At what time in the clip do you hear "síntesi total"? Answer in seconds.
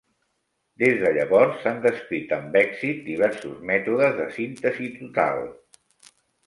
4.41-5.49